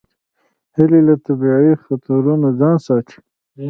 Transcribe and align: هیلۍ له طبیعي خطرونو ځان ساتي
هیلۍ 0.75 1.01
له 1.07 1.15
طبیعي 1.25 1.73
خطرونو 1.85 2.47
ځان 2.59 2.75
ساتي 2.85 3.17